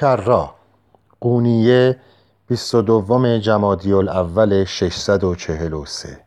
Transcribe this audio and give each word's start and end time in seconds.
کرا 0.00 0.54
قونیه 1.20 1.96
22 2.46 3.38
جمادی 3.38 3.92
الاول 3.92 4.64
643 4.64 6.20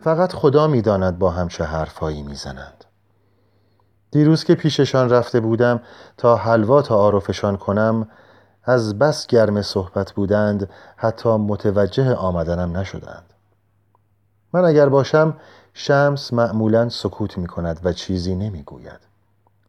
فقط 0.00 0.32
خدا 0.32 0.66
می‌داند 0.66 1.18
با 1.18 1.30
هم 1.30 1.48
چه 1.48 1.64
حرفهایی 1.64 2.22
می‌زنند. 2.22 2.84
دیروز 4.10 4.44
که 4.44 4.54
پیششان 4.54 5.10
رفته 5.10 5.40
بودم 5.40 5.80
تا 6.16 6.36
حلوا 6.36 6.82
تعارفشان 6.82 7.56
کنم 7.56 8.08
از 8.64 8.98
بس 8.98 9.26
گرم 9.26 9.62
صحبت 9.62 10.12
بودند 10.12 10.70
حتی 10.96 11.36
متوجه 11.36 12.14
آمدنم 12.14 12.76
نشدند. 12.76 13.32
من 14.52 14.64
اگر 14.64 14.88
باشم 14.88 15.36
شمس 15.74 16.32
معمولا 16.32 16.88
سکوت 16.88 17.38
می 17.38 17.46
کند 17.46 17.80
و 17.84 17.92
چیزی 17.92 18.34
نمی 18.34 18.62
گوید 18.62 19.00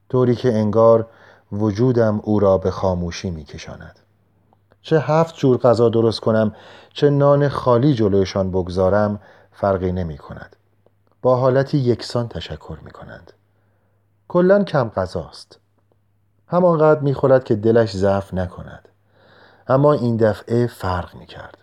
طوری 0.09 0.35
که 0.35 0.53
انگار 0.53 1.07
وجودم 1.51 2.19
او 2.23 2.39
را 2.39 2.57
به 2.57 2.71
خاموشی 2.71 3.29
می 3.29 3.43
کشاند 3.43 3.99
چه 4.81 4.99
هفت 4.99 5.35
جور 5.35 5.57
غذا 5.57 5.89
درست 5.89 6.19
کنم 6.19 6.55
چه 6.93 7.09
نان 7.09 7.49
خالی 7.49 7.93
جلویشان 7.93 8.51
بگذارم 8.51 9.19
فرقی 9.51 9.91
نمی 9.91 10.17
کند 10.17 10.55
با 11.21 11.35
حالتی 11.35 11.77
یکسان 11.77 12.27
تشکر 12.27 12.77
می 12.85 12.91
کنند 12.91 13.33
کلا 14.27 14.63
کم 14.63 14.89
غذاست. 14.89 15.59
همانقدر 16.47 16.99
می 16.99 17.13
خورد 17.13 17.43
که 17.43 17.55
دلش 17.55 17.97
ضعف 17.97 18.33
نکند. 18.33 18.89
اما 19.67 19.93
این 19.93 20.17
دفعه 20.17 20.67
فرق 20.67 21.15
می 21.15 21.25
کرد 21.25 21.57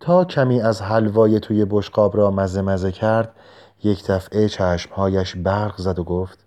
تا 0.00 0.24
کمی 0.24 0.60
از 0.60 0.82
حلوای 0.82 1.40
توی 1.40 1.64
بشقاب 1.64 2.16
را 2.16 2.30
مزه 2.30 2.62
مزه 2.62 2.92
کرد 2.92 3.32
یک 3.84 4.06
دفعه 4.06 4.48
چشمهایش 4.48 5.36
برق 5.36 5.80
زد 5.80 5.98
و 5.98 6.04
گفت 6.04 6.44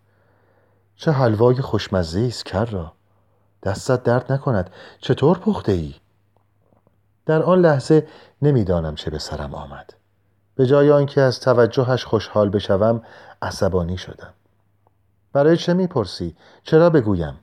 چه 0.96 1.12
حلوای 1.12 1.56
خوشمزه 1.56 2.20
است 2.20 2.46
کر 2.46 2.66
را 2.66 2.94
دستت 3.64 4.04
درد 4.04 4.32
نکند. 4.32 4.70
چطور 5.00 5.38
پخته 5.38 5.72
ای؟ 5.72 5.96
در 7.26 7.44
آن 7.44 7.62
لحظه 7.62 8.08
نمی‌دانم 8.42 8.96
چه 8.96 9.12
به 9.12 9.20
سرم 9.20 9.54
آمد. 9.56 9.94
به 10.56 10.66
جای 10.66 10.92
آنکه 10.92 11.22
از 11.22 11.40
توجهش 11.40 12.06
خوشحال 12.06 12.50
بشوم 12.50 13.02
عصبانی 13.42 13.98
شدم. 13.98 14.34
برای 15.34 15.58
چه 15.58 15.74
می‌پرسی؟ 15.74 16.36
چرا 16.64 16.90
بگویم؟ 16.90 17.40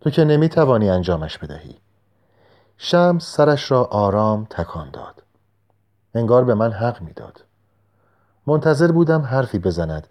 تو 0.00 0.10
که 0.10 0.24
نمی‌توانی 0.24 0.90
انجامش 0.90 1.38
بدهی. 1.38 1.78
شمس 2.76 3.24
سرش 3.24 3.70
را 3.70 3.84
آرام 3.84 4.46
تکان 4.50 4.90
داد. 4.90 5.22
انگار 6.14 6.44
به 6.44 6.54
من 6.54 6.72
حق 6.72 7.02
می‌داد. 7.02 7.44
منتظر 8.46 8.92
بودم 8.92 9.22
حرفی 9.22 9.58
بزند. 9.58 10.06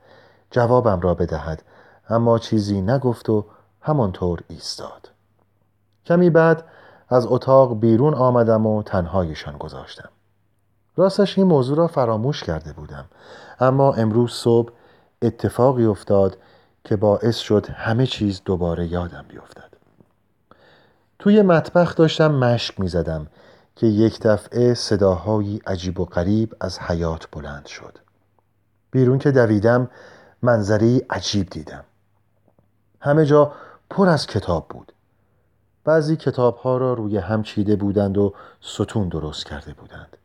جوابم 0.51 0.99
را 0.99 1.13
بدهد. 1.13 1.63
اما 2.11 2.39
چیزی 2.39 2.81
نگفت 2.81 3.29
و 3.29 3.45
همانطور 3.81 4.39
ایستاد. 4.47 5.11
کمی 6.05 6.29
بعد 6.29 6.63
از 7.09 7.25
اتاق 7.29 7.79
بیرون 7.79 8.13
آمدم 8.13 8.65
و 8.65 8.83
تنهایشان 8.83 9.57
گذاشتم. 9.57 10.09
راستش 10.95 11.37
این 11.37 11.47
موضوع 11.47 11.77
را 11.77 11.87
فراموش 11.87 12.43
کرده 12.43 12.73
بودم. 12.73 13.05
اما 13.59 13.93
امروز 13.93 14.31
صبح 14.31 14.71
اتفاقی 15.21 15.85
افتاد 15.85 16.37
که 16.83 16.95
باعث 16.95 17.37
شد 17.37 17.67
همه 17.69 18.07
چیز 18.07 18.41
دوباره 18.45 18.87
یادم 18.87 19.25
بیفتد. 19.27 19.71
توی 21.19 21.41
مطبخ 21.41 21.95
داشتم 21.95 22.35
مشک 22.35 22.79
می 22.79 22.87
زدم 22.87 23.27
که 23.75 23.87
یک 23.87 24.19
دفعه 24.21 24.73
صداهایی 24.73 25.61
عجیب 25.67 25.99
و 25.99 26.05
غریب 26.05 26.55
از 26.61 26.79
حیات 26.79 27.27
بلند 27.31 27.65
شد. 27.65 27.97
بیرون 28.91 29.19
که 29.19 29.31
دویدم 29.31 29.89
منظری 30.41 31.05
عجیب 31.09 31.49
دیدم. 31.49 31.83
همه 33.01 33.25
جا 33.25 33.51
پر 33.89 34.09
از 34.09 34.27
کتاب 34.27 34.67
بود. 34.69 34.91
بعضی 35.83 36.15
کتاب 36.15 36.57
ها 36.57 36.77
را 36.77 36.93
روی 36.93 37.17
هم 37.17 37.43
چیده 37.43 37.75
بودند 37.75 38.17
و 38.17 38.33
ستون 38.61 39.09
درست 39.09 39.45
کرده 39.45 39.73
بودند. 39.73 40.17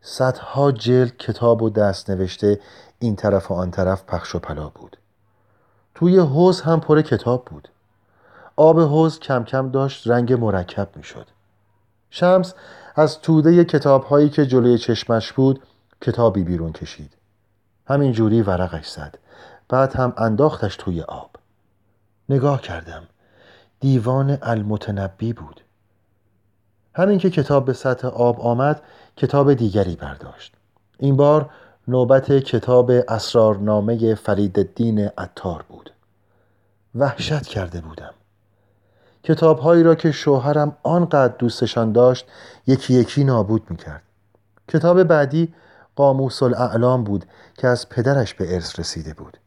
صدها 0.00 0.72
جلد 0.72 1.16
کتاب 1.16 1.62
و 1.62 1.70
دست 1.70 2.10
نوشته 2.10 2.60
این 2.98 3.16
طرف 3.16 3.50
و 3.50 3.54
آن 3.54 3.70
طرف 3.70 4.04
پخش 4.04 4.34
و 4.34 4.38
پلا 4.38 4.68
بود. 4.68 4.96
توی 5.94 6.18
حوز 6.18 6.60
هم 6.60 6.80
پر 6.80 7.02
کتاب 7.02 7.44
بود. 7.44 7.68
آب 8.56 8.80
حوز 8.80 9.20
کم 9.20 9.44
کم 9.44 9.70
داشت 9.70 10.08
رنگ 10.08 10.32
مرکب 10.32 10.88
می 10.96 11.02
شد 11.02 11.26
شمس 12.10 12.54
از 12.94 13.20
توده 13.20 13.64
کتاب 13.64 14.04
هایی 14.04 14.28
که 14.28 14.46
جلوی 14.46 14.78
چشمش 14.78 15.32
بود 15.32 15.62
کتابی 16.00 16.42
بیرون 16.42 16.72
کشید. 16.72 17.12
همین 17.86 18.12
جوری 18.12 18.42
ورقش 18.42 18.88
زد. 18.88 19.18
بعد 19.68 19.96
هم 19.96 20.12
انداختش 20.16 20.76
توی 20.76 21.02
آب. 21.02 21.35
نگاه 22.28 22.60
کردم. 22.60 23.02
دیوان 23.80 24.38
المتنبی 24.42 25.32
بود. 25.32 25.60
همین 26.94 27.18
که 27.18 27.30
کتاب 27.30 27.64
به 27.64 27.72
سطح 27.72 28.08
آب 28.08 28.40
آمد 28.40 28.82
کتاب 29.16 29.54
دیگری 29.54 29.96
برداشت. 29.96 30.54
این 30.98 31.16
بار 31.16 31.50
نوبت 31.88 32.32
کتاب 32.32 32.90
اسرارنامه 33.08 34.14
فرید 34.14 34.58
الدین 34.58 34.98
عطار 35.18 35.64
بود. 35.68 35.92
وحشت 36.94 37.46
کرده 37.46 37.80
بودم. 37.80 38.14
کتابهایی 39.22 39.82
را 39.82 39.94
که 39.94 40.12
شوهرم 40.12 40.76
آنقدر 40.82 41.34
دوستشان 41.38 41.92
داشت 41.92 42.26
یکی 42.66 42.94
یکی 42.94 43.24
نابود 43.24 43.70
می‌کرد. 43.70 44.02
کتاب 44.68 45.02
بعدی 45.02 45.54
قاموس 45.96 46.42
الاعلام 46.42 47.04
بود 47.04 47.24
که 47.54 47.68
از 47.68 47.88
پدرش 47.88 48.34
به 48.34 48.54
ارث 48.54 48.78
رسیده 48.78 49.14
بود. 49.14 49.38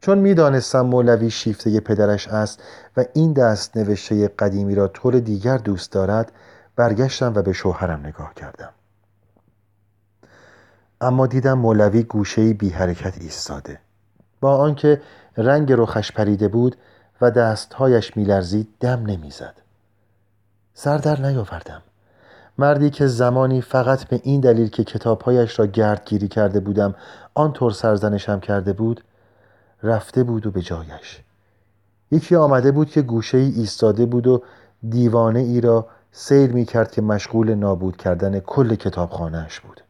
چون 0.00 0.18
می‌دانستم 0.18 0.80
مولوی 0.80 1.30
شیفته 1.30 1.80
پدرش 1.80 2.28
است 2.28 2.62
و 2.96 3.04
این 3.14 3.32
دست 3.32 3.76
نوشته 3.76 4.28
قدیمی 4.28 4.74
را 4.74 4.88
طور 4.88 5.18
دیگر 5.18 5.58
دوست 5.58 5.92
دارد 5.92 6.32
برگشتم 6.76 7.32
و 7.34 7.42
به 7.42 7.52
شوهرم 7.52 8.06
نگاه 8.06 8.34
کردم. 8.34 8.70
اما 11.00 11.26
دیدم 11.26 11.58
مولوی 11.58 12.02
گوشه 12.02 12.52
بی 12.52 12.70
حرکت 12.70 13.18
ایستاده. 13.20 13.80
با 14.40 14.56
آنکه 14.56 15.02
رنگ 15.36 15.72
رخش 15.72 16.12
پریده 16.12 16.48
بود 16.48 16.76
و 17.20 17.30
دستهایش 17.30 18.16
میلرزید 18.16 18.68
دم 18.80 19.02
نمی‌زد. 19.06 19.54
سر 20.74 20.98
در 20.98 21.20
نیاوردم. 21.20 21.82
مردی 22.58 22.90
که 22.90 23.06
زمانی 23.06 23.60
فقط 23.60 24.04
به 24.04 24.20
این 24.22 24.40
دلیل 24.40 24.68
که 24.68 24.84
کتابهایش 24.84 25.58
را 25.58 25.66
گردگیری 25.66 26.28
کرده 26.28 26.60
بودم 26.60 26.94
آنطور 27.34 27.72
سرزنشم 27.72 28.40
کرده 28.40 28.72
بود 28.72 29.04
رفته 29.82 30.22
بود 30.22 30.46
و 30.46 30.50
به 30.50 30.62
جایش. 30.62 31.20
یکی 32.10 32.36
آمده 32.36 32.72
بود 32.72 32.90
که 32.90 33.02
گوشه 33.02 33.38
ای 33.38 33.52
ایستاده 33.56 34.06
بود 34.06 34.26
و 34.26 34.42
دیوانه 34.88 35.38
ای 35.38 35.60
را 35.60 35.86
سیر 36.12 36.52
می 36.52 36.64
کرد 36.64 36.90
که 36.90 37.02
مشغول 37.02 37.54
نابود 37.54 37.96
کردن 37.96 38.40
کل 38.40 38.74
کتابخانهش 38.74 39.60
بود. 39.60 39.80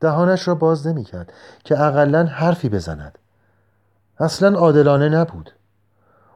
دهانش 0.00 0.48
را 0.48 0.54
باز 0.54 0.86
نمی 0.86 1.04
کرد 1.04 1.32
که 1.64 1.80
اقلا 1.80 2.24
حرفی 2.24 2.68
بزند. 2.68 3.18
اصلا 4.18 4.58
عادلانه 4.58 5.08
نبود. 5.08 5.52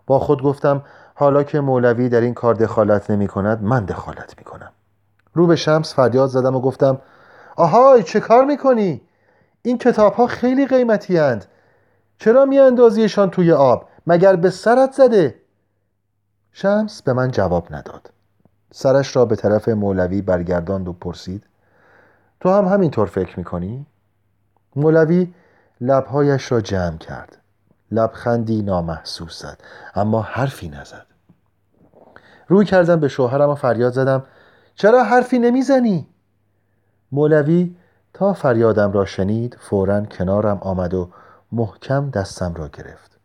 با 0.07 0.19
خود 0.19 0.43
گفتم 0.43 0.83
حالا 1.15 1.43
که 1.43 1.61
مولوی 1.61 2.09
در 2.09 2.21
این 2.21 2.35
کار 2.35 2.55
دخالت 2.55 3.11
نمی 3.11 3.27
کند 3.27 3.63
من 3.63 3.85
دخالت 3.85 4.39
می 4.39 4.45
کنم 4.45 4.73
رو 5.35 5.47
به 5.47 5.57
شمس 5.57 5.95
فریاد 5.95 6.29
زدم 6.29 6.57
و 6.57 6.61
گفتم 6.61 7.01
آهای 7.57 8.03
چه 8.03 8.21
کار 8.21 8.45
می 8.45 8.57
کنی؟ 8.57 9.01
این 9.63 9.79
کتاب 9.79 10.15
ها 10.15 10.27
خیلی 10.27 10.67
قیمتی 10.67 11.17
هند. 11.17 11.47
چرا 12.19 12.45
می 12.45 12.59
اندازیشان 12.59 13.31
توی 13.31 13.53
آب؟ 13.53 13.89
مگر 14.07 14.37
به 14.37 14.51
سرت 14.51 14.93
زده؟ 14.93 15.35
شمس 16.53 17.03
به 17.03 17.13
من 17.13 17.31
جواب 17.31 17.67
نداد 17.71 18.11
سرش 18.73 19.17
را 19.17 19.25
به 19.25 19.37
طرف 19.37 19.69
مولوی 19.69 20.23
برگرداند 20.23 20.89
و 20.89 20.93
پرسید 20.93 21.43
تو 22.41 22.51
هم 22.51 22.65
همینطور 22.65 23.07
فکر 23.07 23.39
می‌کنی؟ 23.39 23.87
مولوی 24.77 25.33
لبهایش 25.81 26.53
را 26.53 26.61
جمع 26.61 26.97
کرد 26.97 27.39
لبخندی 27.91 28.63
نامحسوس 28.63 29.43
زد 29.43 29.61
اما 29.95 30.23
حرفی 30.23 30.69
نزد 30.69 31.07
روی 32.49 32.65
کردم 32.65 33.01
به 33.01 33.09
شوهرم 33.09 33.51
و 33.51 33.55
فریاد 33.55 33.93
زدم 33.93 34.23
چرا 34.75 35.05
حرفی 35.05 35.39
نمی‌زنی؟ 35.39 36.07
مولوی 37.13 37.77
تا 38.13 38.33
فریادم 38.33 38.93
را 38.93 39.05
شنید 39.05 39.57
فورا 39.61 40.01
کنارم 40.01 40.59
آمد 40.61 40.95
و 40.95 41.09
محکم 41.55 42.11
دستم 42.11 42.55
را 42.55 42.69
گرفت. 42.69 43.19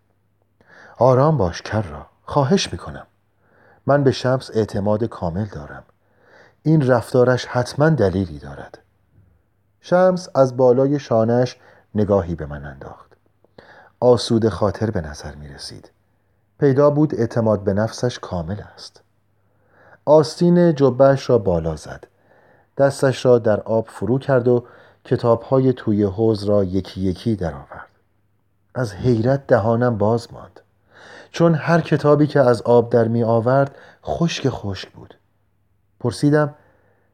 آرام 0.97 1.37
باش 1.37 1.61
کر 1.61 1.81
را 1.81 2.05
خواهش 2.23 2.71
می‌کنم. 2.71 3.07
من 3.85 4.03
به 4.03 4.11
شمس 4.11 4.51
اعتماد 4.53 5.03
کامل 5.03 5.45
دارم. 5.45 5.83
این 6.63 6.87
رفتارش 6.87 7.45
حتما 7.45 7.89
دلیلی 7.89 8.39
دارد. 8.39 8.77
شمس 9.81 10.29
از 10.35 10.57
بالای 10.57 10.99
شانش 10.99 11.57
نگاهی 11.95 12.35
به 12.35 12.45
من 12.45 12.65
انداخت. 12.65 13.11
آسود 13.99 14.49
خاطر 14.49 14.91
به 14.91 15.01
نظر 15.01 15.35
می 15.35 15.47
رسید 15.47 15.91
پیدا 16.59 16.89
بود 16.89 17.15
اعتماد 17.15 17.63
به 17.63 17.73
نفسش 17.73 18.19
کامل 18.19 18.61
است. 18.73 19.01
آستین 20.05 20.75
جبهش 20.75 21.29
را 21.29 21.37
بالا 21.37 21.75
زد. 21.75 22.07
دستش 22.77 23.25
را 23.25 23.39
در 23.39 23.59
آب 23.59 23.87
فرو 23.87 24.19
کرد 24.19 24.47
و 24.47 24.65
کتابهای 25.05 25.73
توی 25.73 26.03
حوز 26.03 26.43
را 26.43 26.63
یکی 26.63 27.01
یکی 27.01 27.35
درآورد. 27.35 27.78
از 28.79 28.93
حیرت 28.93 29.47
دهانم 29.47 29.97
باز 29.97 30.33
ماند 30.33 30.59
چون 31.31 31.55
هر 31.55 31.81
کتابی 31.81 32.27
که 32.27 32.39
از 32.39 32.61
آب 32.61 32.91
در 32.91 33.07
می 33.07 33.23
آورد 33.23 33.75
خشک 34.03 34.49
خشک 34.49 34.91
بود 34.91 35.17
پرسیدم 35.99 36.55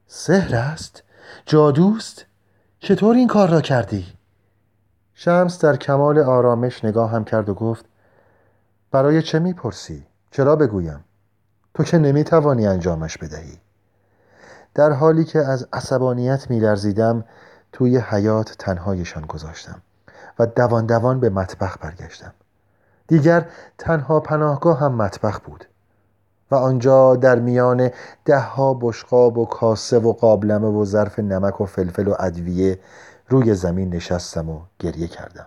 سحر 0.07 0.55
است؟ 0.55 1.03
جادوست؟ 1.45 2.25
چطور 2.79 3.15
این 3.15 3.27
کار 3.27 3.49
را 3.49 3.61
کردی؟ 3.61 4.05
شمس 5.13 5.59
در 5.59 5.75
کمال 5.75 6.19
آرامش 6.19 6.85
نگاه 6.85 7.11
هم 7.11 7.23
کرد 7.23 7.49
و 7.49 7.53
گفت 7.53 7.85
برای 8.91 9.21
چه 9.21 9.39
می‌پرسی؟ 9.39 10.05
چرا 10.31 10.55
بگویم؟ 10.55 11.03
تو 11.73 11.83
که 11.83 11.97
نمی‌توانی 11.97 12.67
انجامش 12.67 13.17
بدهی 13.17 13.59
در 14.73 14.91
حالی 14.91 15.25
که 15.25 15.39
از 15.39 15.67
عصبانیت 15.73 16.49
میلرزیدم 16.49 17.23
توی 17.71 17.97
حیات 17.97 18.55
تنهایشان 18.59 19.25
گذاشتم 19.25 19.81
و 20.39 20.45
دوان 20.45 20.85
دوان 20.85 21.19
به 21.19 21.29
مطبخ 21.29 21.77
برگشتم. 21.81 22.33
دیگر 23.07 23.45
تنها 23.77 24.19
پناهگاه 24.19 24.79
هم 24.79 24.95
مطبخ 24.95 25.39
بود 25.39 25.65
و 26.51 26.55
آنجا 26.55 27.15
در 27.15 27.39
میان 27.39 27.89
دهها 28.25 28.73
بشقاب 28.73 29.37
و 29.37 29.45
کاسه 29.45 29.99
و 29.99 30.13
قابلمه 30.13 30.67
و 30.67 30.85
ظرف 30.85 31.19
نمک 31.19 31.61
و 31.61 31.65
فلفل 31.65 32.07
و 32.07 32.15
ادویه 32.19 32.79
روی 33.29 33.53
زمین 33.53 33.95
نشستم 33.95 34.49
و 34.49 34.59
گریه 34.79 35.07
کردم. 35.07 35.45